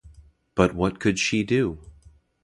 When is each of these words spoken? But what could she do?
But 0.55 0.73
what 0.73 0.99
could 0.99 1.19
she 1.19 1.43
do? 1.43 1.77